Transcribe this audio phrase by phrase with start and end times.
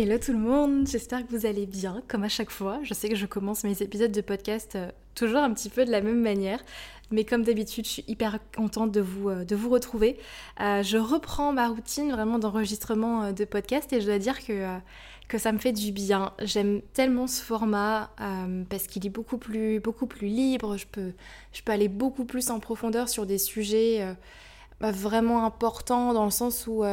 [0.00, 2.78] Hello tout le monde, j'espère que vous allez bien, comme à chaque fois.
[2.84, 5.90] Je sais que je commence mes épisodes de podcast euh, toujours un petit peu de
[5.90, 6.60] la même manière,
[7.10, 10.16] mais comme d'habitude, je suis hyper contente de vous, euh, retrouver.
[10.60, 14.78] Euh, je reprends ma routine vraiment d'enregistrement de podcast et je dois dire que,
[15.36, 16.32] ça me fait du bien.
[16.44, 18.12] J'aime tellement ce format
[18.70, 21.12] parce qu'il est beaucoup plus, beaucoup plus libre, je peux,
[21.52, 24.14] je aller beaucoup plus en profondeur sur des sujets
[24.80, 26.84] bah, vraiment importants dans le sens où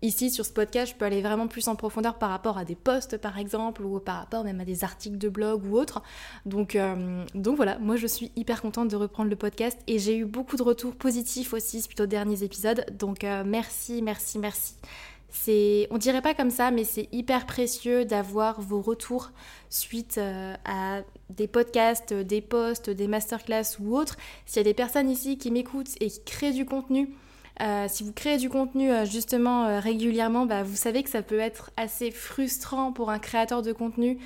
[0.00, 2.76] Ici, sur ce podcast, je peux aller vraiment plus en profondeur par rapport à des
[2.76, 6.02] posts, par exemple, ou par rapport même à des articles de blog ou autres.
[6.46, 10.16] Donc, euh, donc voilà, moi je suis hyper contente de reprendre le podcast et j'ai
[10.16, 12.86] eu beaucoup de retours positifs aussi suite aux derniers épisodes.
[12.96, 14.74] Donc euh, merci, merci, merci.
[15.30, 19.32] C'est, on dirait pas comme ça, mais c'est hyper précieux d'avoir vos retours
[19.68, 24.16] suite euh, à des podcasts, des posts, des masterclass ou autres.
[24.46, 27.10] S'il y a des personnes ici qui m'écoutent et qui créent du contenu,
[27.60, 31.22] euh, si vous créez du contenu euh, justement euh, régulièrement, bah, vous savez que ça
[31.22, 34.18] peut être assez frustrant pour un créateur de contenu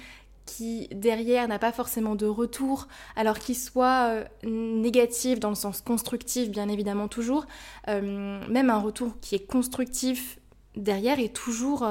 [0.44, 6.50] qui derrière n'a pas forcément de retour, alors qu'il soit négatif dans le sens constructif,
[6.50, 7.46] bien évidemment toujours,
[7.86, 10.40] même un retour qui est constructif
[10.74, 11.86] derrière est toujours,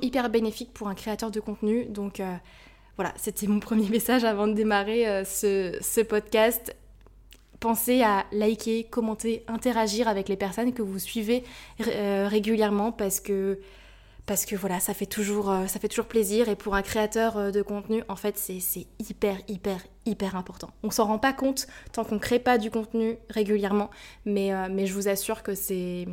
[0.00, 1.84] hyper bénéfique pour un créateur de contenu.
[1.84, 2.22] Donc
[2.96, 6.74] voilà, c'était mon premier message avant de démarrer ce, ce podcast
[7.60, 11.44] pensez à liker, commenter, interagir avec les personnes que vous suivez
[11.86, 13.60] euh, régulièrement parce que
[14.26, 17.36] parce que voilà, ça fait toujours, euh, ça fait toujours plaisir et pour un créateur
[17.36, 20.70] euh, de contenu, en fait, c'est hyper, hyper, hyper important.
[20.84, 23.90] On s'en rend pas compte tant qu'on crée pas du contenu régulièrement,
[24.24, 26.06] mais, mais je vous assure que c'est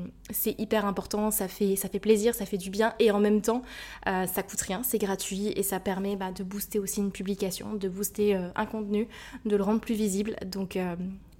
[0.58, 3.62] hyper important, ça fait, ça fait plaisir, ça fait du bien et en même temps,
[4.06, 7.88] ça coûte rien, c'est gratuit et ça permet bah, de booster aussi une publication, de
[7.88, 9.08] booster un contenu,
[9.46, 10.38] de le rendre plus visible.
[10.46, 10.78] Donc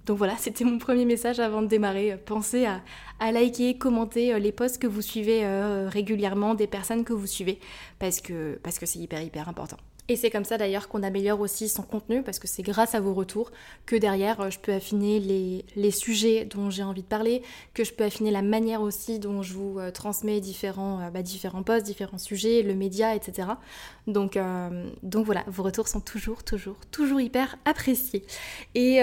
[0.08, 2.16] donc voilà, c'était mon premier message avant de démarrer.
[2.16, 7.12] Pensez à, liker, commenter euh, les posts que vous suivez euh, régulièrement, des personnes que
[7.12, 7.60] vous suivez,
[7.98, 9.76] parce que parce que c'est hyper hyper important.
[10.10, 13.00] Et c'est comme ça d'ailleurs qu'on améliore aussi son contenu parce que c'est grâce à
[13.00, 13.52] vos retours
[13.84, 17.42] que derrière euh, je peux affiner les, sujets dont j'ai envie de parler,
[17.74, 21.20] que je peux affiner la manière aussi dont je vous euh, transmets différents, euh, bah,
[21.20, 23.48] différents posts, différents sujets, le média, etc.
[24.06, 24.38] Donc,
[25.02, 28.24] donc voilà, vos retours sont toujours, toujours, toujours hyper appréciés.
[28.74, 29.00] Et,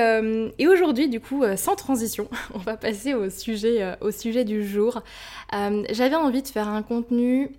[0.57, 5.03] et aujourd'hui, du coup, sans transition, on va passer au sujet, au sujet du jour.
[5.51, 7.51] J'avais envie de faire un contenu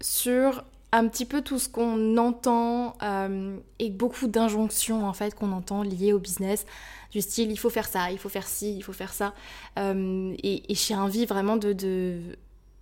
[0.00, 0.64] sur
[0.94, 5.82] un petit peu tout ce qu'on entend euh, et beaucoup d'injonctions en fait qu'on entend
[5.82, 6.66] liées au business.
[7.10, 9.34] Du style il faut faire ça, il faut faire ci, il faut faire ça.
[9.76, 11.72] Euh, et, j'ai envie vraiment de,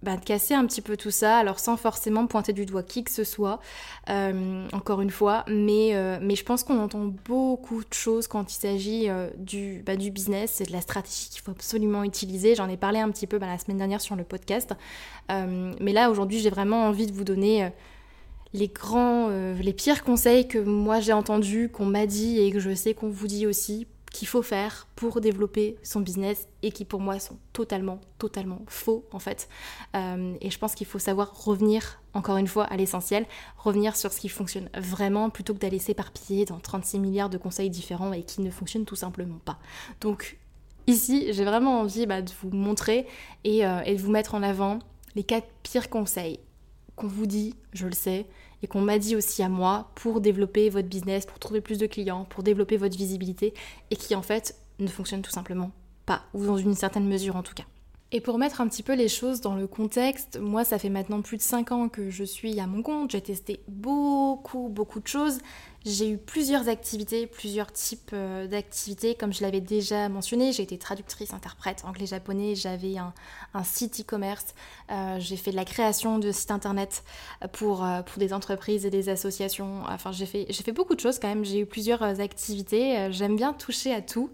[0.03, 1.39] bah, de, casser un petit peu tout ça.
[1.39, 3.61] Alors sans forcément pointer du doigt qui que ce soit
[4.11, 5.47] euh, encore une fois.
[5.49, 9.09] Mais, mais je pense qu'on entend beaucoup de choses quand il s'agit
[9.39, 10.61] du, bah, du business.
[10.61, 12.57] Et de la stratégie qu'il faut absolument utiliser.
[12.57, 14.75] J'en ai parlé un petit peu bah, la semaine dernière sur le podcast.
[15.31, 17.73] Mais là aujourd'hui j'ai vraiment envie de vous donner
[18.55, 22.61] les grands, euh, les pires conseils que moi j'ai entendus, qu'on m'a dit et que
[22.61, 26.85] je sais qu'on vous dit aussi qu'il faut faire pour développer son business et qui
[26.85, 29.49] pour moi sont totalement, totalement faux en fait.
[29.97, 33.27] Euh, et je pense qu'il faut savoir revenir encore une fois à l'essentiel,
[33.57, 37.71] revenir sur ce qui fonctionne vraiment plutôt que d'aller s'éparpiller dans 36 milliards de conseils
[37.71, 39.59] différents et qui ne fonctionnent tout simplement pas.
[40.03, 40.39] Donc
[40.87, 43.07] ici, j'ai vraiment envie bah, de vous montrer
[43.47, 44.79] euh, et de vous mettre en avant
[45.15, 46.39] les quatre pires conseils
[46.97, 48.27] qu'on vous dit, je le sais,
[48.63, 51.87] et qu'on m'a dit aussi à moi pour développer votre business, pour trouver plus de
[51.87, 53.55] clients, pour développer votre visibilité,
[53.91, 55.73] et qui en fait ne fonctionnent tout simplement
[56.07, 57.65] pas, ou dans une certaine mesure en tout cas.
[58.15, 61.23] Et pour mettre un petit peu les choses dans le contexte, moi ça fait maintenant
[61.23, 65.07] plus de 5 ans que je suis à mon compte, j'ai testé beaucoup beaucoup de
[65.07, 65.39] choses,
[65.87, 70.77] j'ai eu plusieurs activités, plusieurs types euh, d'activités, comme je l'avais déjà mentionné, j'ai été
[70.77, 73.15] traductrice, interprète anglais-japonais, j'avais un,
[73.65, 74.55] site e-commerce,
[74.91, 77.05] euh, j'ai fait de la création de sites internet
[77.53, 81.19] pour, euh, pour des entreprises et des associations, enfin j'ai fait, fait beaucoup de choses
[81.19, 84.29] quand même, j'ai eu plusieurs activités, j'aime bien toucher à tout.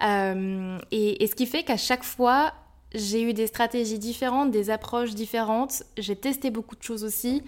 [0.00, 2.52] et ce qui fait qu'à chaque fois,
[2.94, 7.42] j'ai eu des stratégies différentes, des approches différentes, j'ai testé beaucoup de choses aussi.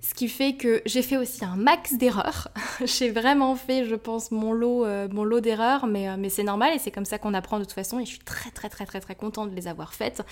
[0.00, 2.48] Ce qui fait que j'ai fait aussi un max d'erreurs.
[2.84, 6.44] j'ai vraiment fait, je pense, mon lot, euh, mon lot d'erreurs, mais, euh, mais c'est
[6.44, 8.68] normal et c'est comme ça qu'on apprend de toute façon et je suis très très
[8.68, 10.22] très très très contente de les avoir faites.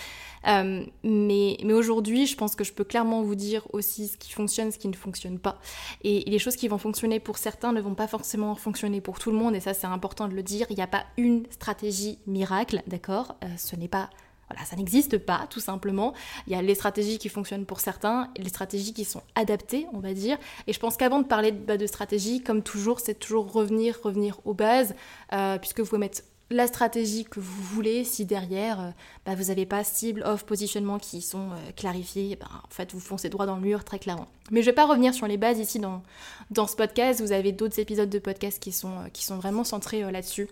[0.46, 4.30] Euh, mais mais aujourd'hui, je pense que je peux clairement vous dire aussi ce qui
[4.30, 5.58] fonctionne, ce qui ne fonctionne pas.
[6.04, 9.30] Et, les choses qui vont fonctionner pour certains ne vont pas forcément fonctionner pour tout
[9.32, 10.66] le monde et ça c'est important de le dire.
[10.70, 13.36] Il n'y a pas une stratégie miracle, d'accord?
[13.56, 14.10] Ce n'est pas
[14.48, 16.14] voilà, ça n'existe pas, tout simplement.
[16.46, 19.98] Il y a les stratégies qui fonctionnent pour certains, les stratégies qui sont adaptées, on
[19.98, 20.38] va dire.
[20.66, 23.98] Et je pense qu'avant de parler de, bah, de stratégie, comme toujours, c'est toujours revenir,
[24.02, 24.94] revenir aux bases,
[25.32, 28.90] euh, puisque vous pouvez mettre la stratégie que vous voulez, si derrière euh,
[29.24, 33.00] bah, vous n'avez pas cible, off, positionnement qui sont euh, clarifiés, bah, en fait vous
[33.00, 34.28] foncez droit dans le mur très clairement.
[34.52, 36.04] Mais je ne vais pas revenir sur les bases ici dans,
[36.52, 40.08] dans ce podcast, vous avez d'autres épisodes de podcast qui sont, qui sont vraiment centrés
[40.12, 40.46] là-dessus.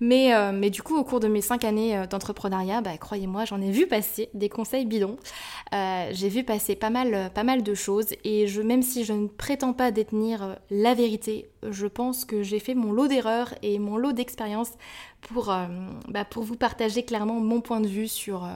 [0.00, 3.44] Mais, euh, mais du coup, au cours de mes cinq années euh, d'entrepreneuriat, bah, croyez-moi,
[3.44, 5.16] j'en ai vu passer des conseils bidons.
[5.72, 8.08] Euh, j'ai vu passer pas mal, pas mal de choses.
[8.24, 12.58] Et je, même si je ne prétends pas détenir la vérité, je pense que j'ai
[12.58, 14.72] fait mon lot d'erreurs et mon lot d'expériences
[15.22, 15.54] pour,
[16.08, 18.48] bah, pour vous partager clairement mon point de vue sur,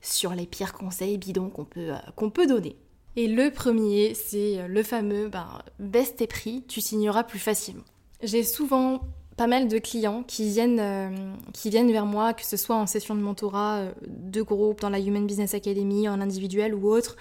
[0.00, 1.92] sur les pires conseils bidons qu'on peut,
[2.32, 2.76] peut donner.
[3.16, 7.84] Et le premier, c'est le fameux bah, baisse tes prix, tu signeras plus facilement.
[8.22, 9.00] J'ai souvent
[9.38, 11.10] pas mal de clients qui viennent, euh,
[11.54, 14.90] qui viennent vers moi, que ce soit en session de mentorat, euh, de groupe, dans
[14.90, 17.16] la Human Business Academy, en individuel ou autre.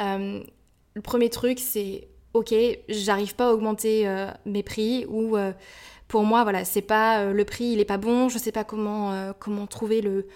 [0.00, 0.42] Euh,
[0.94, 2.52] le premier truc, c'est ok,
[2.88, 4.06] j'arrive pas à augmenter
[4.46, 5.36] mes prix ou
[6.06, 9.32] pour moi, voilà, c'est pas le prix, il est pas bon, je sais pas comment,
[9.40, 10.26] comment trouver le,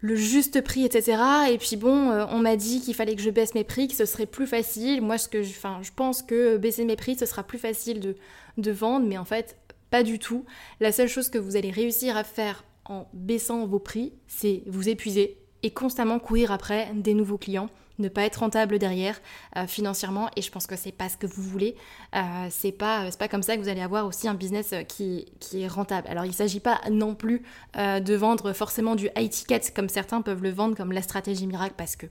[0.00, 1.18] le juste prix, etc.
[1.50, 4.06] Et puis bon, on m'a dit qu'il fallait que je baisse mes prix, que ce
[4.06, 5.02] serait plus facile.
[5.02, 8.16] Moi, ce que, enfin, je pense que baisser mes prix, ce sera plus facile de,
[8.56, 9.56] de vendre, mais en fait,
[9.92, 10.46] pas du tout.
[10.80, 14.88] La seule chose que vous allez réussir à faire en baissant vos prix, c'est vous
[14.88, 17.68] épuiser et constamment courir après des nouveaux clients,
[17.98, 19.20] ne pas être rentable derrière
[19.58, 21.76] euh, financièrement et je pense que c'est pas ce que vous voulez.
[22.16, 25.68] Euh, c'est pas comme ça que vous allez avoir aussi un business qui, qui est
[25.68, 26.08] rentable.
[26.08, 27.42] Alors il s'agit pas non plus
[27.76, 31.46] euh, de vendre forcément du high ticket comme certains peuvent le vendre comme la stratégie
[31.46, 32.06] miracle parce que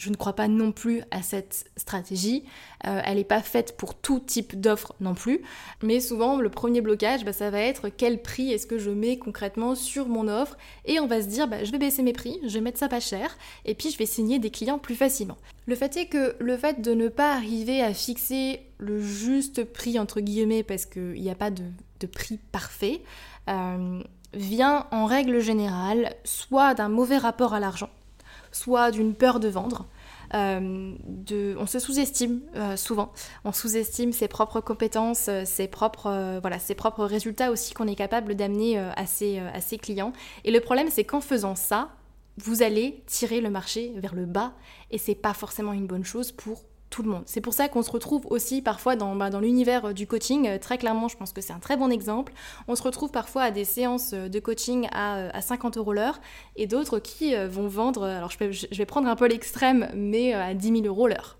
[0.00, 2.44] je ne crois pas non plus à cette stratégie.
[2.86, 5.42] Euh, elle n'est pas faite pour tout type d'offre non plus.
[5.82, 9.18] Mais souvent, le premier blocage, bah, ça va être quel prix est-ce que je mets
[9.18, 10.56] concrètement sur mon offre.
[10.86, 12.88] Et on va se dire, bah, je vais baisser mes prix, je vais mettre ça
[12.88, 13.36] pas cher,
[13.66, 15.36] et puis je vais signer des clients plus facilement.
[15.66, 19.98] Le fait est que le fait de ne pas arriver à fixer le juste prix,
[19.98, 21.62] entre guillemets, parce qu'il n'y a pas de,
[22.06, 23.02] prix parfait,
[23.50, 27.90] euh, vient en règle générale soit d'un mauvais rapport à l'argent
[28.52, 29.86] soit d'une peur de vendre.
[30.34, 30.94] Euh,
[31.58, 33.12] on se sous-estime euh, souvent,
[33.44, 37.96] on sous-estime ses propres compétences, euh, ses propres, voilà, ses propres résultats aussi qu'on est
[37.96, 40.12] capable d'amener à, ses, à ses clients.
[40.44, 41.90] Et le problème, c'est qu'en faisant ça,
[42.36, 44.52] vous allez tirer le marché vers le bas
[44.90, 47.22] et c'est pas forcément une bonne chose pour tout le monde.
[47.26, 50.46] C'est pour ça qu'on se retrouve aussi parfois dans, bah, l'univers euh, du coaching.
[50.46, 52.32] Euh, très clairement, je pense que c'est un très bon exemple.
[52.68, 56.20] On se retrouve parfois à des séances euh, de coaching à, à 50 euros l'heure
[56.56, 60.52] et d'autres qui vont vendre, alors je, je vais prendre un peu l'extrême, mais à
[60.54, 61.38] 10 000 euros l'heure.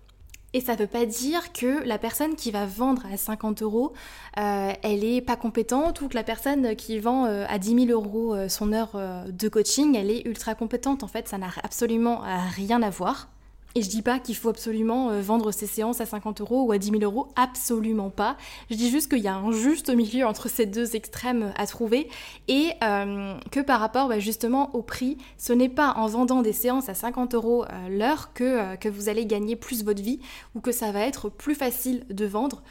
[0.53, 3.93] Et ça ne veut pas dire que la personne qui va vendre à 50 euros,
[4.35, 8.73] elle est pas compétente ou que la personne qui vend à 10 000 euros son
[8.73, 8.91] heure
[9.27, 11.03] de coaching, elle est ultra compétente.
[11.03, 12.21] En fait, ça n'a absolument
[12.55, 13.29] rien à voir.
[13.75, 16.71] Et je dis pas qu'il faut absolument euh, vendre ses séances à 50 euros ou
[16.71, 18.37] à 10 000 euros, absolument pas.
[18.69, 22.09] Je dis juste qu'il y a un juste milieu entre ces deux extrêmes à trouver
[22.47, 26.53] et euh, que par rapport bah, justement au prix, ce n'est pas en vendant des
[26.53, 30.19] séances à 50 euros euh, l'heure que, vous allez gagner plus votre vie
[30.53, 32.61] ou que ça va être plus facile de vendre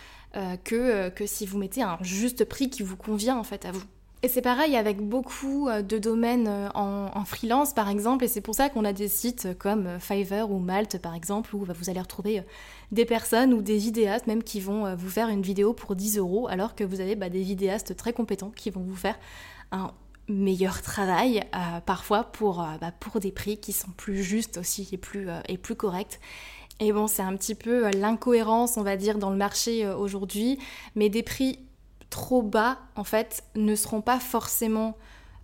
[0.65, 3.83] que, que si vous mettez un juste prix qui vous convient en fait à vous.
[4.23, 8.43] Et c'est pareil avec beaucoup euh, de domaines euh, en, freelance par exemple, et c'est
[8.43, 11.73] pour ça qu'on a des sites comme euh, Fiverr ou Malte par exemple, où bah,
[11.75, 12.43] vous allez retrouver
[12.93, 16.49] des personnes ou des vidéastes même qui vont vous faire une vidéo pour 10 euros,
[16.49, 19.19] alors que vous avez bah, des vidéastes très compétents qui vont vous faire
[19.73, 19.93] un
[20.29, 21.43] meilleur travail,
[21.87, 25.77] parfois pour, bah, pour des prix qui sont plus justes aussi et plus, et plus
[25.77, 26.21] corrects.
[26.79, 30.59] Et bon, c'est un petit peu l'incohérence, on va dire, dans le marché aujourd'hui,
[30.95, 31.59] mais des prix
[32.11, 34.97] trop bas, en fait, ne seront pas forcément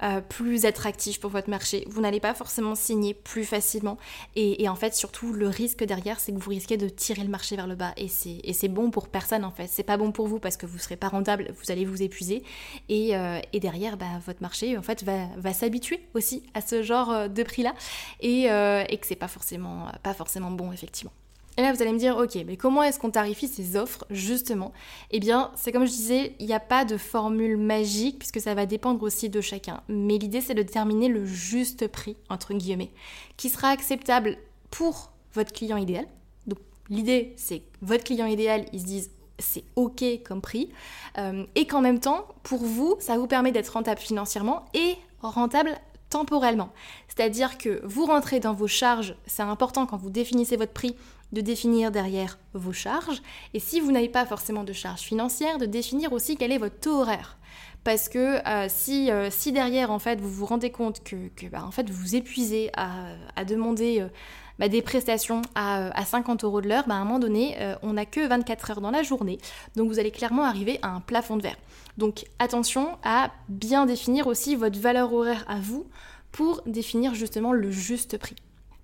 [0.03, 1.87] euh, plus attractifs pour votre marché.
[1.89, 3.97] Vous n'allez pas forcément signer plus facilement.
[4.35, 7.57] Et, en fait, surtout, le risque derrière, c'est que vous risquez de tirer le marché
[7.57, 7.95] vers le bas.
[7.97, 9.69] Et c'est bon pour personne, en fait.
[9.69, 12.43] C'est pas bon pour vous parce que vous serez pas rentable, vous allez vous épuiser.
[12.91, 17.29] Et, euh, derrière, bah, votre marché, en fait, va, s'habituer aussi à ce genre euh,
[17.29, 17.75] de prix-là.
[18.21, 18.49] Et,
[19.01, 21.13] que c'est pas forcément, pas forcément bon, effectivement.
[21.57, 24.73] Et là, vous allez me dire, ok, mais comment est-ce qu'on tarifie ces offres, justement?
[25.11, 28.55] Eh bien, c'est comme je disais, il n'y a pas de formule magique, puisque ça
[28.55, 29.83] va dépendre aussi de chacun.
[29.89, 32.91] Mais l'idée, c'est de déterminer le juste prix, entre guillemets,
[33.37, 34.37] qui sera acceptable
[34.71, 36.07] pour votre client idéal,
[36.47, 36.59] donc
[36.89, 40.71] l'idée, c'est que votre client idéal, il se dise c'est ok comme prix,
[41.19, 45.77] euh, et qu'en même temps, pour vous, ça vous permet d'être rentable financièrement et rentable
[46.09, 46.71] temporellement.
[47.09, 50.97] C'est-à-dire que vous rentrez dans vos charges, c'est important quand vous définissez votre prix
[51.33, 53.23] de définir derrière vos charges,
[53.55, 56.79] et si vous n'avez pas forcément de charges financières, de définir aussi quel est votre
[56.79, 57.37] taux horaire
[57.87, 61.63] parce que euh, si, euh, si, derrière en fait vous vous rendez compte que, bah,
[61.65, 64.09] en fait vous vous épuisez à, demander euh,
[64.59, 68.05] bah, des prestations à, 50 euros de l'heure, bah, à un moment donné on n'a
[68.05, 69.39] que 24 heures dans la journée,
[69.77, 71.59] donc vous allez clairement arriver à un plafond de verre.
[71.97, 75.87] Donc attention à bien définir aussi votre valeur horaire à vous
[76.33, 78.35] pour définir justement le juste prix.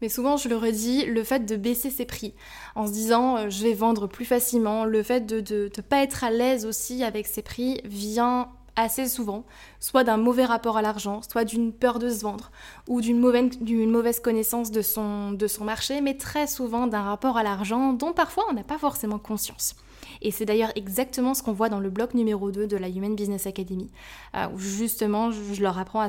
[0.02, 2.34] Mais souvent, je le redis, le fait de baisser ses prix
[2.74, 6.30] en se disant je vais vendre plus facilement, le fait de ne pas être à
[6.30, 9.44] l'aise aussi avec ses prix vient assez souvent,
[9.80, 12.50] soit d'un mauvais rapport à l'argent, soit d'une peur de se vendre,
[12.88, 18.12] ou d'une mauvaise, connaissance de son, marché, mais très souvent d'un rapport à l'argent dont
[18.12, 19.76] parfois on n'a pas forcément conscience.
[20.20, 23.14] Et c'est d'ailleurs exactement ce qu'on voit dans le bloc numéro 2 de la Human
[23.14, 23.90] Business Academy,
[24.36, 26.08] euh, où justement je, leur apprends à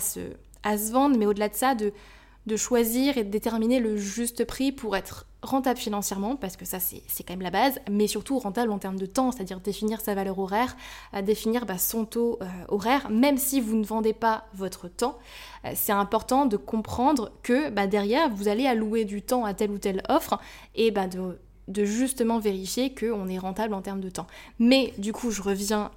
[0.65, 1.91] à se vendre, mais au-delà de ça, de
[2.45, 6.79] de choisir et de déterminer le juste prix pour être rentable financièrement, parce que ça
[6.79, 10.15] c'est quand même la base, mais surtout rentable en termes de temps, c'est-à-dire définir sa
[10.15, 10.75] valeur horaire,
[11.11, 15.17] à définir bah, son taux euh, horaire, même si vous ne vendez pas votre temps,
[15.65, 19.71] euh, c'est important de comprendre que bah, derrière vous allez allouer du temps à telle
[19.71, 20.39] ou telle offre
[20.75, 24.27] et bah, de de justement vérifier qu'on est rentable en termes de temps.
[24.59, 25.91] Mais du coup, je reviens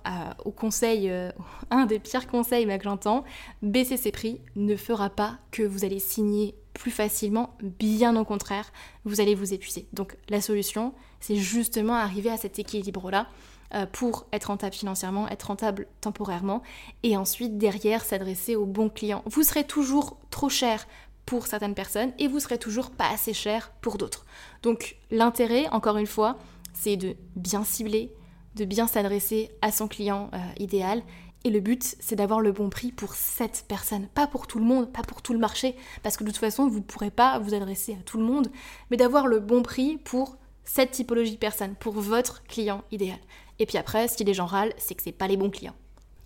[0.45, 1.31] au conseil, euh,
[1.71, 3.25] un des pires conseils que j'entends,
[3.63, 8.71] baisser ses prix ne fera pas que vous allez signer plus facilement, bien au contraire,
[9.05, 9.87] vous allez vous épuiser.
[9.95, 13.29] Donc la solution, c'est justement arriver à cet équilibre-là
[13.75, 16.63] euh, pour être rentable financièrement, être rentable temporairement,
[17.03, 19.23] et ensuite derrière s'adresser aux bons clients.
[19.27, 20.87] Vous serez toujours trop cher
[21.27, 24.25] pour certaines personnes et vous serez toujours pas assez cher pour d'autres.
[24.63, 26.39] Donc l'intérêt, encore une fois,
[26.73, 28.15] c'est de bien cibler,
[28.55, 31.03] de bien s'adresser à son client euh, idéal.
[31.45, 34.65] Et le but, c'est d'avoir le bon prix pour cette personne, pas pour tout le
[34.65, 37.39] monde, pas pour tout le marché, parce que de toute façon, vous ne pourrez pas
[37.39, 38.49] vous adresser à tout le monde,
[38.91, 43.19] mais d'avoir le bon prix pour cette typologie de personne, pour votre client idéal.
[43.59, 45.77] Et puis après, si les gens râlent, c'est que c'est pas les bons clients.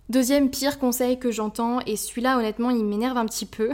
[0.09, 3.71] Deuxième pire conseil que j'entends, et celui-là honnêtement il m'énerve un petit peu,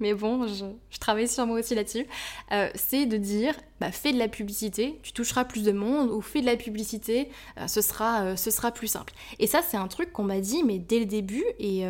[0.00, 2.06] mais bon, je, travaille sur moi aussi là-dessus,
[2.52, 6.20] euh, c'est de dire, bah, fais de la publicité, tu toucheras plus de monde, ou
[6.20, 9.12] fais de la publicité, euh, ce, sera, euh, ce sera plus simple.
[9.38, 11.84] Et ça, c'est un truc qu'on m'a dit, mais dès le début, et,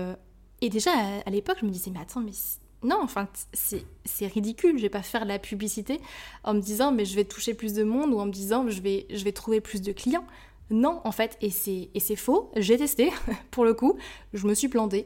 [0.61, 0.91] et déjà
[1.25, 2.33] à, l'époque, je me disais, mais attends, mais
[2.83, 6.01] non, enfin, c'est ridicule, je vais pas faire de la publicité
[6.43, 8.83] en me disant, mais je vais toucher plus de monde, ou en me disant, je
[8.83, 10.27] vais, je vais trouver plus de clients.
[10.71, 13.12] Non, en fait, et c'est faux, j'ai testé,
[13.50, 13.97] pour le coup,
[14.33, 15.04] je me suis plantée.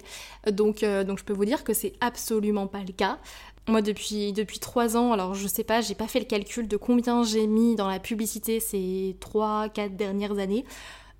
[0.51, 3.19] Donc, euh, donc je peux vous dire que c'est absolument pas le cas.
[3.67, 6.77] Moi, depuis, depuis 3 ans, alors je sais pas, j'ai pas fait le calcul de
[6.77, 10.65] combien j'ai mis dans la publicité ces 3-4 dernières années,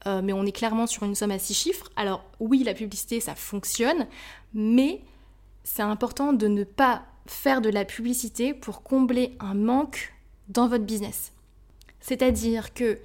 [0.07, 1.91] euh, mais on est clairement sur une somme à 6 chiffres.
[1.97, 4.07] Alors oui, la publicité, ça fonctionne,
[4.55, 5.03] mais
[5.65, 10.15] c'est important de ne pas faire de la publicité pour combler un manque
[10.49, 11.33] dans votre business.
[12.01, 12.99] C'est-à-dire que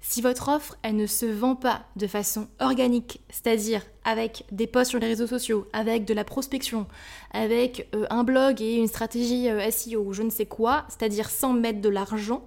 [0.00, 4.90] si votre offre, elle ne se vend pas de façon organique, c'est-à-dire avec des posts
[4.90, 6.86] sur les réseaux sociaux, avec de la prospection,
[7.32, 11.28] avec euh, un blog et une stratégie euh, SEO ou je ne sais quoi, c'est-à-dire
[11.28, 12.46] sans mettre de l'argent,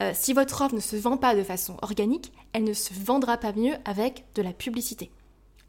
[0.00, 3.36] euh, si votre offre ne se vend pas de façon organique, elle ne se vendra
[3.36, 5.10] pas mieux avec de la publicité.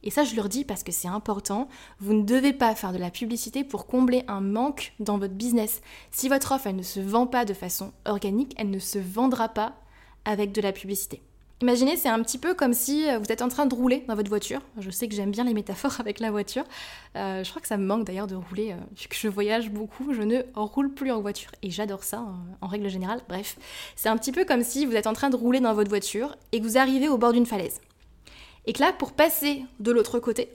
[0.04, 1.70] Et ça, je leur dis parce que c'est important.
[2.00, 5.82] Vous ne devez pas faire de la publicité pour combler un manque dans votre business.
[6.12, 9.48] Si votre offre, elle ne se vend pas de façon organique, elle ne se vendra
[9.48, 9.76] pas
[10.26, 11.22] avec de la publicité.
[11.64, 14.16] Imaginez, c'est un petit peu comme si euh, vous êtes en train de rouler dans
[14.16, 14.60] votre voiture.
[14.80, 16.66] Je sais que j'aime bien les métaphores avec la voiture.
[17.16, 18.74] Euh, je crois que ça me manque d'ailleurs de rouler.
[18.74, 21.52] Euh, vu que je voyage beaucoup, je ne roule plus en voiture.
[21.62, 22.26] Et j'adore ça
[22.60, 23.22] en règle générale.
[23.30, 23.58] Bref,
[23.96, 26.36] c'est un petit peu comme si vous êtes en train de rouler dans votre voiture
[26.52, 27.80] et que vous arrivez au bord d'une falaise.
[28.66, 30.50] Et que là, pour passer de l'autre côté,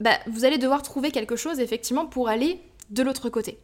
[0.00, 3.58] bah, vous allez devoir trouver quelque chose effectivement pour aller de l'autre côté.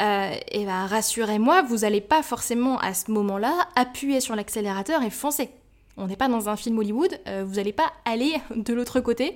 [0.00, 5.10] Euh, et bah, rassurez-moi, vous n'allez pas forcément à ce moment-là appuyer sur l'accélérateur et
[5.10, 5.50] foncer.
[5.96, 9.34] On n'est pas dans un film Hollywood, euh, vous n'allez pas aller de l'autre côté,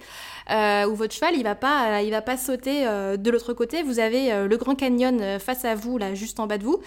[0.51, 3.83] euh, où votre cheval il va pas, il va pas sauter de l'autre côté.
[3.83, 6.81] Vous avez le Grand Canyon face à vous, là, juste en bas de vous.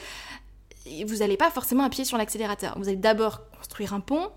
[1.05, 2.77] Vous n'allez pas forcément appuyer sur l'accélérateur.
[2.77, 4.29] Vous allez d'abord construire un pont,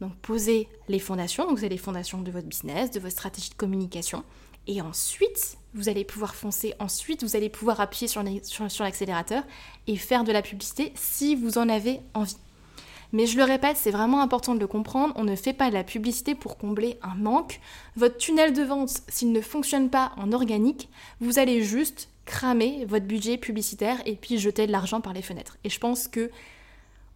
[0.00, 3.54] donc poser les fondations, donc c'est les fondations de votre business, de votre stratégie de
[3.54, 4.24] communication.
[4.66, 6.74] Et ensuite, vous allez pouvoir foncer.
[6.78, 9.42] Ensuite, vous allez pouvoir appuyer sur, l'accélérateur
[9.86, 12.36] et faire de la publicité si vous en avez envie.
[13.12, 15.74] Mais je le répète, c'est vraiment important de le comprendre, on ne fait pas de
[15.74, 17.60] la publicité pour combler un manque.
[17.94, 20.88] Votre tunnel de vente, s'il ne fonctionne pas en organique,
[21.20, 25.58] vous allez juste cramer votre budget publicitaire et puis jeter de l'argent par les fenêtres.
[25.64, 26.30] Et je pense que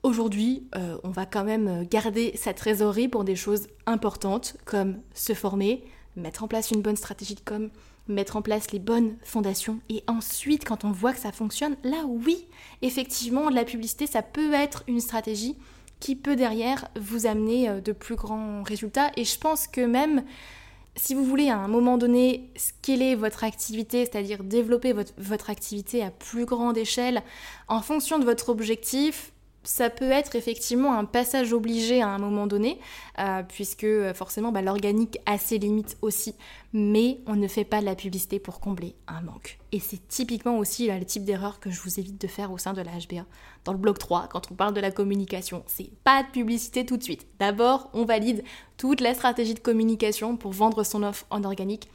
[0.02, 5.34] Aujourd'hui, euh, on va quand même garder sa trésorerie pour des choses importantes comme se
[5.34, 5.82] former,
[6.16, 7.70] mettre en place une bonne stratégie de com,
[8.08, 12.04] mettre en place les bonnes fondations et ensuite quand on voit que ça fonctionne, là
[12.06, 12.46] oui,
[12.82, 15.56] effectivement, la publicité, ça peut être une stratégie
[16.00, 19.10] qui peut derrière vous amener euh, de plus grands résultats.
[19.16, 20.24] Et je pense que même
[20.94, 26.02] si vous voulez à un moment donné scaler votre activité, c'est-à-dire développer votre, votre, activité
[26.02, 27.22] à plus grande échelle
[27.68, 29.32] en fonction de votre objectif,
[29.66, 32.78] ça peut être effectivement un passage obligé à un moment donné,
[33.18, 36.34] euh, puisque euh, forcément bah, l'organique a ses limites aussi,
[36.72, 39.58] mais on ne fait pas de la publicité pour combler un manque.
[39.72, 42.72] Et c'est typiquement aussi le type d'erreur que je vous évite de faire au sein
[42.72, 43.26] de la HBA.
[43.64, 46.96] Dans le bloc 3, quand on parle de la communication, c'est pas de publicité tout
[46.96, 47.26] de suite.
[47.38, 48.44] D'abord, on valide
[48.76, 51.88] toute la stratégie de communication pour vendre son offre en organique,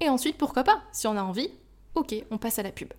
[0.00, 1.50] et ensuite, pourquoi pas, si on a envie,
[1.94, 2.92] ok, on passe à la pub.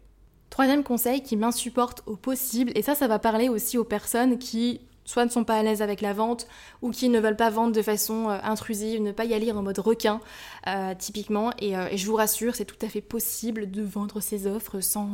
[0.50, 4.82] Troisième conseil qui m'insupporte au possible, et ça, ça va parler aussi aux personnes qui
[5.10, 6.48] soit ne sont pas à l'aise avec la vente
[6.82, 9.63] ou qui ne veulent pas vendre de façon euh, intrusive, ne pas y aller en
[9.63, 10.22] mode requin,
[10.68, 11.50] euh, typiquement.
[11.62, 15.10] Euh, et, je vous rassure, c'est tout à fait possible de vendre ses offres sans,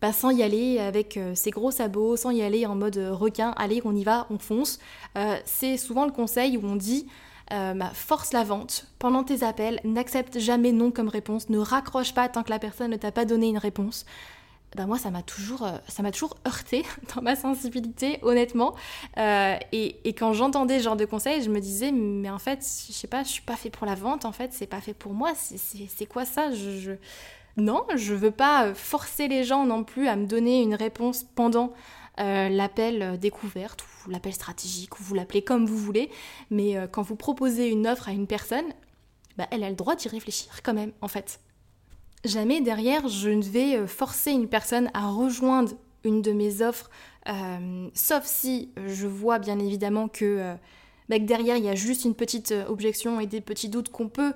[0.00, 3.50] bah, sans y aller avec ses gros sabots, sans y aller en mode requin.
[3.56, 4.78] Allez, on y va, on fonce.
[5.44, 7.06] c'est souvent le conseil où on dit.
[7.50, 12.30] Bah, force la vente pendant tes appels, n'accepte jamais non comme réponse, ne raccroche pas
[12.30, 14.06] tant que la personne ne t'a pas donné une réponse.
[14.74, 18.74] Bah, moi ça m'a toujours euh, ça m'a toujours heurté dans ma sensibilité honnêtement.
[19.18, 22.92] Euh, et, quand j'entendais ce genre de conseils je me disais mais en fait je
[22.92, 25.12] sais pas je suis pas fait pour la vente en fait c'est pas fait pour
[25.12, 26.52] moi c'est quoi ça?
[26.52, 26.92] Je,
[27.56, 31.72] non je veux pas forcer les gens non plus à me donner une réponse pendant
[32.20, 36.10] euh, l'appel découverte ou l'appel stratégique ou vous l'appelez comme vous voulez.
[36.50, 38.66] Mais quand vous proposez une offre à une personne
[39.36, 41.40] bah, elle a le droit d'y réfléchir quand même en fait
[42.24, 45.72] Jamais derrière, je ne vais euh, forcer une personne à rejoindre
[46.04, 46.88] une de mes offres,
[47.28, 50.54] euh, sauf si je vois bien évidemment euh,
[51.08, 54.08] bah, que, derrière, il y a juste une petite objection et des petits doutes qu'on
[54.08, 54.32] peut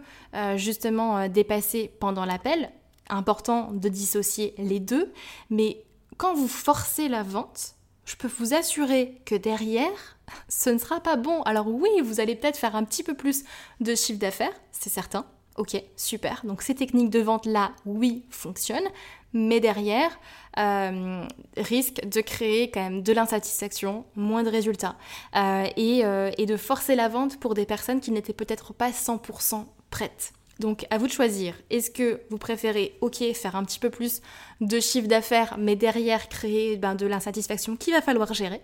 [0.57, 2.71] justement dépasser pendant l'appel.
[3.09, 5.13] Important de dissocier les deux,
[5.51, 5.85] mais
[6.17, 7.75] quand vous forcez la vente,
[8.05, 11.43] je peux vous assurer que derrière, ce ne sera pas bon.
[11.43, 13.45] Alors oui, vous allez peut-être faire un petit peu plus
[13.81, 15.25] de chiffre d'affaires, c'est certain,
[15.57, 16.43] Ok, super.
[16.45, 18.89] Donc ces techniques de vente-là, oui, fonctionnent,
[19.33, 20.19] mais derrière,
[20.59, 21.25] euh,
[21.57, 24.97] risquent de créer quand même de l'insatisfaction, moins de résultats,
[25.35, 29.65] euh, euh, et, de forcer la vente pour des personnes qui n'étaient peut-être pas 100%
[29.91, 30.33] prêtes.
[30.59, 31.55] Donc à vous de choisir.
[31.71, 34.23] Est-ce que vous préférez, ok, faire un petit peu plus
[34.61, 38.63] de chiffre d'affaires, mais derrière créer ben, de l'insatisfaction qu'il va falloir gérer,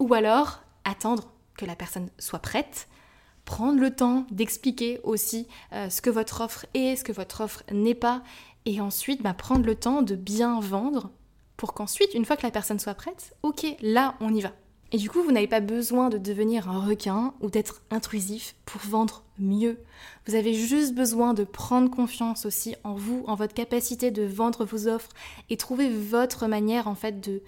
[0.00, 2.88] ou alors attendre que la personne soit prête
[3.50, 7.64] prendre le temps d'expliquer aussi euh, ce que votre offre est, ce que votre offre
[7.72, 8.22] n'est pas,
[8.64, 11.10] et ensuite bah, prendre le temps de bien vendre
[11.56, 14.52] pour qu'ensuite, une fois que la personne soit prête, ok, là on y va.
[14.92, 18.82] Et du coup, vous n'avez pas besoin de devenir un requin ou d'être intrusif pour
[18.82, 19.78] vendre mieux.
[20.28, 24.64] Vous avez juste besoin de prendre confiance aussi en vous, en votre capacité de vendre
[24.64, 25.10] vos offres
[25.48, 27.42] et trouver votre manière en fait de,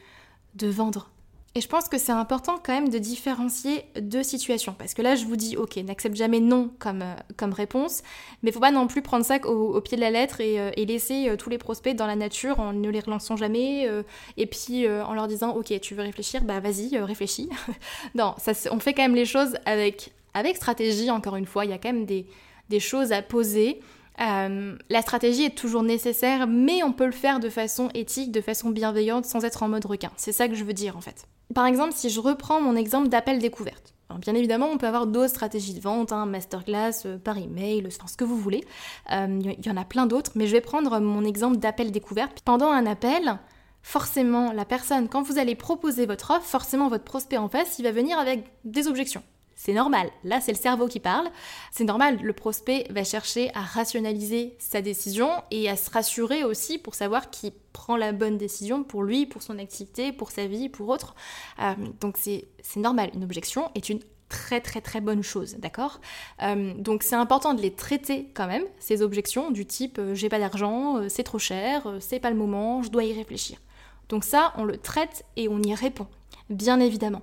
[0.56, 1.11] de vendre.
[1.54, 4.74] Et je pense que c'est important quand même de différencier deux situations.
[4.78, 8.02] Parce que là, je vous dis, ok, n'accepte jamais non comme, euh, comme réponse,
[8.42, 11.28] mais faut pas non plus prendre ça au, pied de la lettre et, euh, laisser
[11.28, 13.88] euh, tous les prospects dans la nature en ne les relançant jamais,
[14.36, 17.48] et puis en leur disant, ok, tu veux réfléchir, bah vas-y, réfléchis.
[18.14, 18.34] non,
[18.70, 21.78] on fait quand même les choses avec, avec stratégie, encore une fois, il y a
[21.78, 22.26] quand même des,
[22.68, 23.80] des choses à poser.
[24.18, 28.70] La stratégie est toujours nécessaire, mais on peut le faire de façon éthique, de façon
[28.70, 30.10] bienveillante, sans être en mode requin.
[30.16, 31.26] C'est ça que je veux dire en fait.
[31.54, 33.94] Par exemple, si je reprends mon exemple d'appel découverte.
[34.18, 38.06] bien évidemment, on peut avoir d'autres stratégies de vente, hein, masterclass, euh, par email, enfin,
[38.06, 38.64] ce que vous voulez.
[39.10, 42.40] Il euh, y en a plein d'autres, mais je vais prendre mon exemple d'appel découverte.
[42.44, 43.38] Pendant un appel,
[43.82, 47.84] forcément, la personne, quand vous allez proposer votre offre, forcément votre prospect en face, il
[47.84, 49.22] va venir avec des objections.
[49.64, 50.10] C'est normal.
[50.24, 51.30] Là, c'est le cerveau qui parle.
[51.70, 52.18] C'est normal.
[52.20, 57.30] Le prospect va chercher à rationaliser sa décision et à se rassurer aussi pour savoir
[57.30, 61.14] qu'il prend la bonne décision pour lui, pour son activité, pour sa vie, pour autre.
[61.60, 63.10] Euh, donc c'est normal.
[63.14, 66.00] Une objection est une très très très bonne chose, d'accord?
[66.42, 70.28] Euh, Donc c'est important de les traiter quand même, ces objections du type euh, j'ai
[70.28, 73.58] pas d'argent, c'est trop cher, c'est pas le moment, je dois y réfléchir.
[74.08, 76.08] Donc ça, on le traite et on y répond,
[76.50, 77.22] bien évidemment.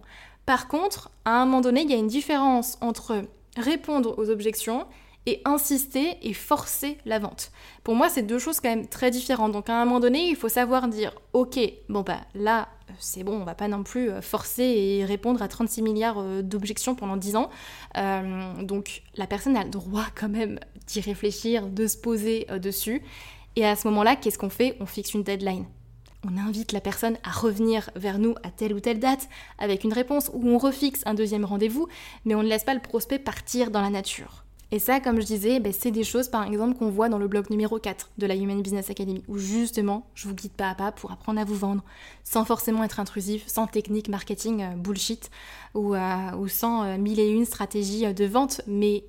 [0.50, 3.22] Par contre, à un moment donné, il y a une différence entre
[3.56, 4.88] répondre aux objections
[5.28, 7.52] et insister et forcer la vente.
[7.84, 9.52] Pour moi, c'est deux choses quand même très différentes.
[9.52, 13.34] Donc à un moment donné, il faut savoir dire OK, bon bah là, c'est bon,
[13.34, 17.16] on va pas non plus euh, forcer et répondre à 36 milliards euh, d'objections pendant
[17.16, 17.52] 10 ans.
[17.98, 23.04] Euh, donc la personne a le droit quand même d'y réfléchir, de se poser dessus.
[23.56, 24.78] Et à ce moment-là, qu'est-ce qu'on fait?
[24.80, 25.66] On fixe une deadline.
[26.28, 29.94] On invite la personne à revenir vers nous à telle ou telle date avec une
[29.94, 31.88] réponse ou on refixe un deuxième rendez-vous,
[32.26, 34.44] mais on ne laisse pas le prospect partir dans la nature.
[34.72, 37.28] Et ça, comme je disais, ben, c'est des choses par exemple qu'on voit dans le
[37.28, 40.76] blog numéro 4 de la Human Business Academy, où justement, je vous guide pas à
[40.76, 41.84] pas pour apprendre à vous vendre,
[42.24, 45.32] sans forcément être intrusif, sans technique marketing euh, bullshit,
[45.74, 49.06] ou, euh, sans euh, mille et une stratégies de vente, mais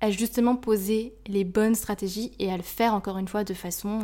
[0.00, 4.02] à justement poser les bonnes stratégies et à le faire encore une fois de façon,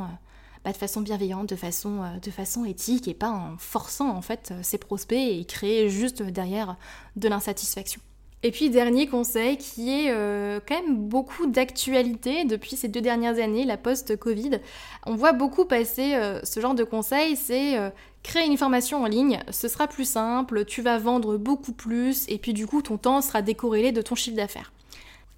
[0.65, 4.53] bah, de façon bienveillante, de façon, de façon éthique et pas en forçant en fait
[4.63, 6.77] ses prospects et créer juste derrière
[7.17, 8.01] de l'insatisfaction.
[8.45, 13.41] Et puis dernier conseil qui est euh, quand même beaucoup d'actualité depuis ces deux dernières
[13.41, 14.61] années, la post-Covid.
[15.07, 17.91] On voit beaucoup passer euh, ce genre de conseils, c'est euh,
[18.23, 22.39] créer une formation en ligne, ce sera plus simple, tu vas vendre beaucoup plus et
[22.39, 24.73] puis du coup ton temps sera décorrélé de ton chiffre d'affaires.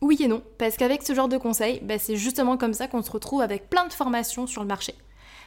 [0.03, 3.03] Oui et non, parce qu'avec ce genre de conseils, bah, c'est justement comme ça qu'on
[3.03, 4.95] se retrouve avec plein de formations sur le marché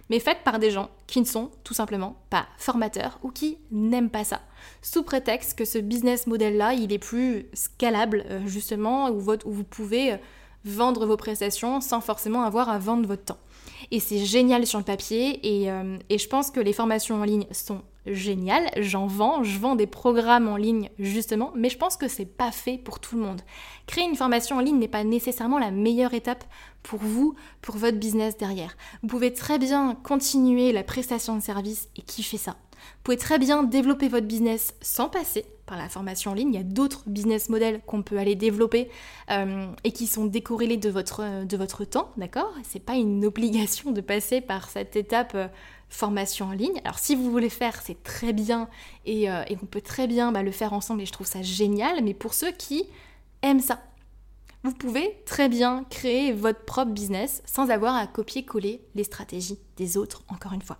[0.09, 4.09] mais faites par des gens qui ne sont tout simplement pas formateurs ou qui n'aiment
[4.09, 4.41] pas ça,
[4.81, 10.13] sous prétexte que ce business model-là, il est plus scalable euh, justement, où, vous pouvez
[10.13, 10.17] euh,
[10.65, 13.39] vendre vos prestations sans forcément avoir à vendre votre temps.
[13.91, 17.23] Et c'est génial sur le papier et, euh, et, je pense que les formations en
[17.23, 18.69] ligne sont géniales.
[18.77, 22.51] J'en vends, je vends des programmes en ligne justement, mais je pense que c'est pas
[22.51, 23.41] fait pour tout le monde.
[23.87, 26.43] Créer une formation en ligne n'est pas nécessairement la meilleure étape
[26.83, 28.75] pour vous, pour votre business derrière.
[29.01, 32.55] Vous pouvez très bien continuer la prestation de service et kiffer ça.
[32.83, 36.49] Vous pouvez très bien développer votre business sans passer par la formation en ligne.
[36.49, 38.89] Il y a d'autres business models qu'on peut aller développer
[39.31, 42.53] euh, et qui sont décorrélés de votre, de votre temps, d'accord?
[42.63, 45.47] C'est pas une obligation de passer par cette étape euh,
[45.93, 46.82] formation en ligne.
[46.84, 48.67] Alors si vous voulez faire, c'est très bien
[49.06, 52.03] et, euh, on peut très bien bah, le faire ensemble et je trouve ça génial.
[52.03, 52.86] Mais pour ceux qui
[53.41, 53.79] aiment ça,
[54.63, 59.97] vous pouvez très bien créer votre propre business sans avoir à copier-coller les stratégies des
[59.97, 60.77] autres, encore une fois.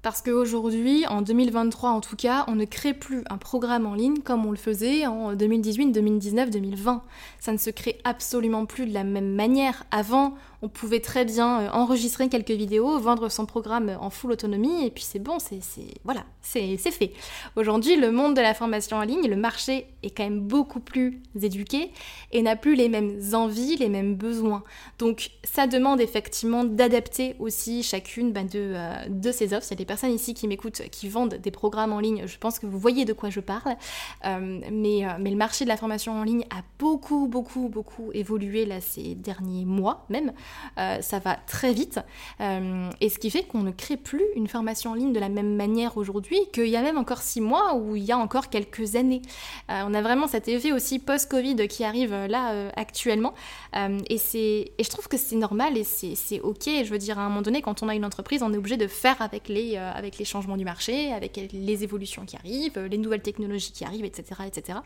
[0.00, 4.20] Parce qu'aujourd'hui, en 2023 en tout cas, on ne crée plus un programme en ligne
[4.20, 7.02] comme on le faisait en 2018, 2019, 2020.
[7.40, 9.84] Ça ne se crée absolument plus de la même manière.
[9.90, 14.86] Avant, on pouvait très bien euh, enregistrer quelques vidéos, vendre son programme en full autonomie,
[14.86, 15.60] et puis c'est bon, c'est
[16.04, 17.12] voilà, c'est fait.
[17.56, 21.20] Aujourd'hui, le monde de la formation en ligne, le marché est quand même beaucoup plus
[21.40, 21.92] éduqué
[22.32, 24.62] et n'a plus les mêmes envies, les mêmes besoins.
[24.98, 29.66] Donc ça demande effectivement d'adapter aussi chacune bah, de, euh, de ces offres.
[29.68, 32.38] Il y a des personnes ici qui m'écoutent, qui vendent des programmes en ligne, je
[32.38, 33.76] pense que vous voyez de quoi je parle.
[34.24, 38.64] Euh, mais, mais le marché de la formation en ligne a beaucoup, beaucoup, beaucoup évolué
[38.64, 40.32] là ces derniers mois même.
[40.78, 42.00] Euh, ça va très vite.
[42.40, 45.28] Euh, et ce qui fait qu'on ne crée plus une formation en ligne de la
[45.28, 48.48] même manière aujourd'hui qu'il y a même encore six mois ou il y a encore
[48.48, 49.22] quelques années.
[49.70, 53.34] Euh, on a vraiment cet effet aussi post-Covid qui arrive là actuellement.
[53.74, 56.64] et, et je trouve que c'est normal et c'est ok.
[56.66, 58.76] Je veux dire, à un moment donné, quand on a une entreprise, on est obligé
[58.76, 62.98] de faire avec les, avec les changements du marché, avec les évolutions qui arrivent, les
[62.98, 64.42] nouvelles technologies qui arrivent, etc.
[64.46, 64.78] etc.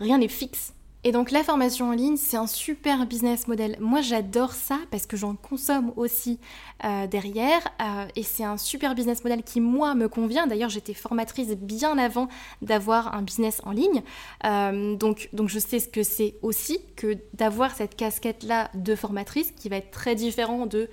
[0.00, 0.72] Rien n'est fixe
[1.04, 3.76] et donc la formation en ligne, c'est un super business model.
[3.78, 6.40] Moi j'adore ça parce que j'en consomme aussi
[6.84, 10.48] euh, derrière euh, et c'est un super business model qui moi me convient.
[10.48, 12.26] D'ailleurs j'étais formatrice bien avant
[12.62, 14.02] d'avoir un business en ligne.
[14.44, 19.52] Euh, donc, donc je sais ce que c'est aussi que d'avoir cette casquette-là de formatrice
[19.52, 20.90] qui va être très différent de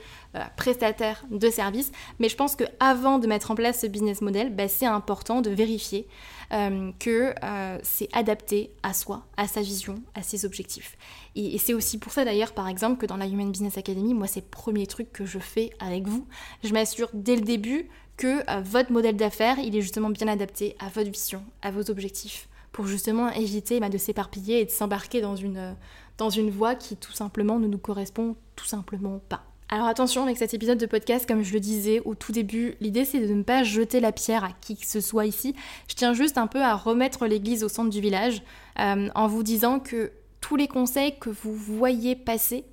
[0.55, 1.91] prestataire de service.
[2.19, 5.49] Mais je pense qu'avant de mettre en place ce business model, bah, c'est important de
[5.49, 6.07] vérifier
[6.53, 10.97] euh, que euh, c'est adapté à soi, à sa vision, à ses objectifs.
[11.35, 14.27] Et, c'est aussi pour ça d'ailleurs, par exemple, que dans la Human Business Academy, moi,
[14.27, 16.27] c'est le premier truc que je fais avec vous.
[16.63, 20.75] Je m'assure dès le début que euh, votre modèle d'affaires, il est justement bien adapté
[20.79, 25.21] à votre vision, à vos objectifs, pour justement éviter bah, de s'éparpiller et de s'embarquer
[25.21, 25.75] dans une,
[26.17, 29.43] dans une voie qui tout simplement ne nous correspond tout simplement pas.
[29.69, 33.03] Alors attention avec cet épisode de podcast, comme je le disais au tout début, l'idée
[33.03, 35.55] c'est de ne pas jeter la pierre à qui que ce soit ici.
[35.87, 38.43] Je tiens juste un peu à remettre l'église au centre du village
[38.79, 42.63] euh, en vous disant que tous les conseils que vous voyez passer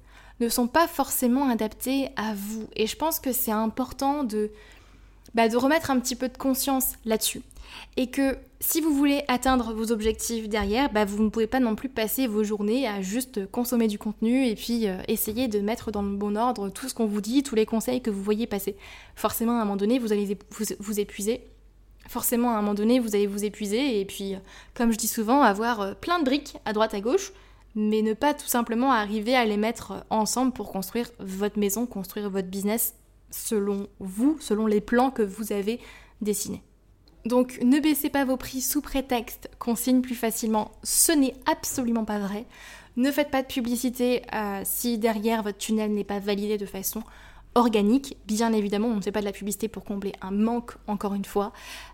[0.40, 2.68] ne sont pas forcément adaptés à vous.
[2.76, 4.50] Et je pense que c'est important de,
[5.34, 7.40] bah, de remettre un petit peu de conscience là-dessus
[7.96, 11.74] et que si vous voulez atteindre vos objectifs derrière, bah, vous ne pouvez pas non
[11.74, 15.90] plus passer vos journées à juste consommer du contenu et puis euh, essayer de mettre
[15.90, 18.46] dans le bon ordre tout ce qu'on vous dit, tous les conseils que vous voyez
[18.46, 18.76] passer.
[19.16, 20.38] Forcément, à un moment donné, vous allez
[20.78, 21.44] vous, épuiser.
[22.08, 24.38] Forcément, à un moment donné, vous allez vous épuiser et puis, euh,
[24.74, 27.32] comme je dis souvent, avoir euh, plein de briques à droite à gauche,
[27.74, 32.30] mais ne pas tout simplement arriver à les mettre ensemble pour construire votre maison, construire
[32.30, 32.94] votre business
[33.28, 35.80] selon vous, selon les plans que vous avez
[36.20, 36.62] dessinés.
[37.24, 42.04] Donc ne baissez pas vos prix sous prétexte qu'on signe plus facilement, ce n'est absolument
[42.04, 42.46] pas vrai.
[42.96, 47.02] Ne faites pas de publicité euh, si derrière votre tunnel n'est pas validé de façon
[47.54, 48.16] organique.
[48.26, 51.24] Bien évidemment, on ne fait pas de la publicité pour combler un manque, encore une
[51.24, 51.52] fois.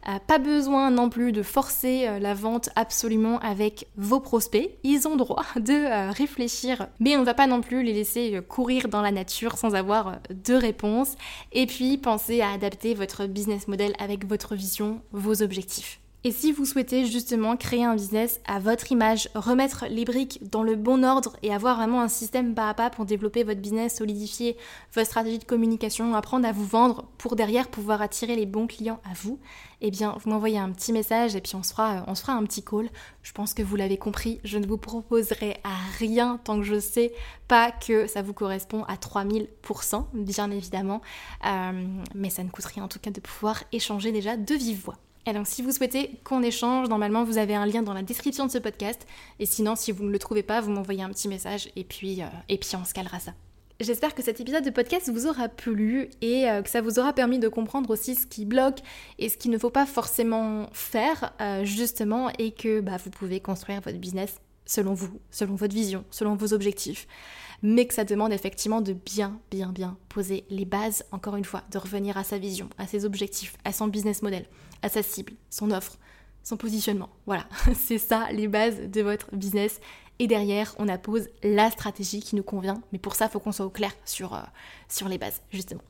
[0.09, 4.71] Euh, pas besoin non plus de forcer euh, la vente absolument avec vos prospects.
[4.85, 8.41] Ils ont droit de euh, réfléchir, mais on ne va pas non plus les laisser
[8.49, 11.15] courir dans la nature sans avoir de réponse.
[11.53, 16.01] Et puis, pensez à adapter votre business model avec votre vision, vos objectifs.
[16.25, 20.65] Et si vous souhaitez justement créer un business à votre image, remettre les briques dans
[20.65, 23.99] le bon ordre et avoir vraiment un système pas à pas pour développer votre business,
[23.99, 24.57] solidifier
[24.95, 29.01] votre stratégie de communication, apprendre à vous vendre pour derrière pouvoir attirer les bons clients
[29.09, 29.39] à vous,
[29.81, 32.45] eh bien vous m'envoyez un petit message et puis on se fera, on se un
[32.45, 32.91] petit call.
[33.23, 36.81] Je pense que vous l'avez compris, je ne vous proposerai à rien tant que je
[36.81, 37.13] sais
[37.47, 41.01] pas que ça vous correspond à 3000%, bien évidemment.
[41.47, 44.83] Euh, mais ça ne coûte rien en tout cas de pouvoir échanger déjà de vive
[44.85, 44.99] voix.
[45.33, 48.51] Donc si vous souhaitez qu'on échange, normalement vous avez un lien dans la description de
[48.51, 49.07] ce podcast.
[49.39, 52.23] Et sinon, si vous ne le trouvez pas, vous m'envoyez un petit message et puis,
[52.23, 52.27] euh,
[52.75, 53.33] on se calera ça.
[53.81, 57.13] J'espère que cet épisode de podcast vous aura plu et euh, que ça vous aura
[57.13, 58.81] permis de comprendre aussi ce qui bloque
[59.21, 63.39] et ce qu'il ne faut pas forcément faire euh, justement et que bah, vous pouvez
[63.39, 67.07] construire votre business selon vous, selon votre vision, selon vos objectifs
[67.63, 71.63] mais que ça demande effectivement de bien, bien, bien poser les bases, encore une fois,
[71.71, 74.47] de revenir à sa vision, à ses objectifs, à son business model,
[74.83, 75.99] à sa cible, son offre,
[76.43, 77.11] son positionnement.
[77.27, 79.81] Voilà, c'est ça les bases de votre business.
[80.21, 83.53] Et derrière, on appose la stratégie qui nous convient, mais pour ça, il faut qu'on
[83.53, 84.43] soit au clair sur, euh,
[84.89, 85.83] sur les bases, justement.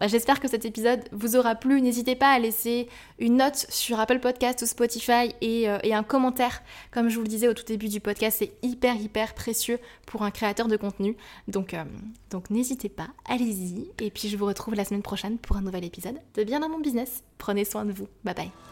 [0.00, 1.80] Bah, j'espère que cet épisode vous aura plu.
[1.80, 6.62] N'hésitez pas à laisser une note sur Apple Podcast ou Spotify euh, et, un commentaire.
[6.90, 10.22] Comme je vous le disais au tout début du podcast, c'est hyper hyper précieux pour
[10.22, 11.16] un créateur de contenu.
[11.54, 11.84] Euh,
[12.30, 13.90] donc n'hésitez pas, allez-y.
[14.00, 16.68] Et puis je vous retrouve la semaine prochaine pour un nouvel épisode de Bien dans
[16.68, 17.22] mon business.
[17.38, 18.08] Prenez soin de vous.
[18.24, 18.69] Bye bye.